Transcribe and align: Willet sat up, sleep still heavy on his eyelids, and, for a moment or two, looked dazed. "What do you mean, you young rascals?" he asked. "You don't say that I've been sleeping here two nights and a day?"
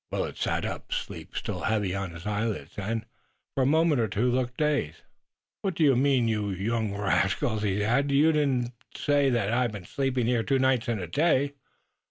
Willet 0.11 0.35
sat 0.35 0.65
up, 0.65 0.91
sleep 0.91 1.37
still 1.37 1.59
heavy 1.61 1.93
on 1.93 2.09
his 2.09 2.25
eyelids, 2.25 2.73
and, 2.75 3.05
for 3.53 3.61
a 3.61 3.67
moment 3.67 4.01
or 4.01 4.07
two, 4.07 4.31
looked 4.31 4.57
dazed. 4.57 5.03
"What 5.61 5.75
do 5.75 5.83
you 5.83 5.95
mean, 5.95 6.27
you 6.27 6.49
young 6.49 6.97
rascals?" 6.97 7.61
he 7.61 7.83
asked. 7.83 8.09
"You 8.09 8.31
don't 8.31 8.71
say 8.95 9.29
that 9.29 9.53
I've 9.53 9.71
been 9.73 9.85
sleeping 9.85 10.25
here 10.25 10.41
two 10.41 10.57
nights 10.57 10.87
and 10.87 10.99
a 10.99 11.05
day?" 11.05 11.53